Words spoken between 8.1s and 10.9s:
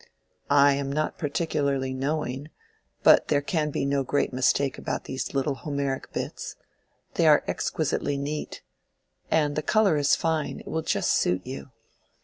neat. And the color is fine: it will